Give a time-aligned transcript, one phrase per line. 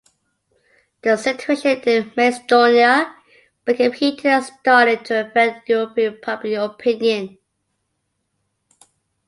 [1.03, 3.15] The situation in Macedonia
[3.65, 7.37] became heated and started to affect European public opinion.